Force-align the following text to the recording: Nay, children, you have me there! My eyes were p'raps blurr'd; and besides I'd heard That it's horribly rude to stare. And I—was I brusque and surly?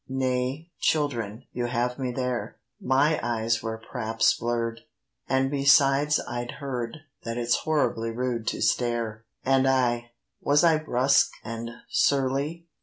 Nay, 0.09 0.71
children, 0.79 1.45
you 1.51 1.67
have 1.67 1.99
me 1.99 2.11
there! 2.11 2.57
My 2.79 3.19
eyes 3.21 3.61
were 3.61 3.77
p'raps 3.77 4.33
blurr'd; 4.33 4.79
and 5.29 5.51
besides 5.51 6.19
I'd 6.27 6.53
heard 6.53 7.01
That 7.23 7.37
it's 7.37 7.57
horribly 7.57 8.09
rude 8.09 8.47
to 8.47 8.61
stare. 8.63 9.25
And 9.45 9.67
I—was 9.67 10.63
I 10.63 10.79
brusque 10.79 11.33
and 11.43 11.69
surly? 11.87 12.65